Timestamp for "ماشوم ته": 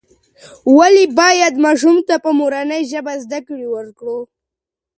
1.65-2.15